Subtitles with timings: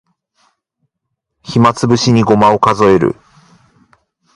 [1.43, 3.15] 暇つぶしにごまを数える